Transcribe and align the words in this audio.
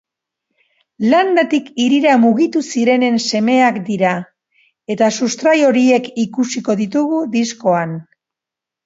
Landatik 1.09 1.67
hirira 1.83 2.15
mugitu 2.23 2.61
zirenen 2.69 3.19
semeak 3.25 3.77
dira 3.89 4.13
eta 4.95 5.11
sustrai 5.21 5.55
horiek 5.69 6.09
ikusiko 6.25 6.77
ditugu 6.81 7.21
diskoan. 7.37 7.95